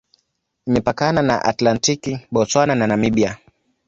[0.65, 3.37] Imepakana na Atlantiki, Botswana na Namibia.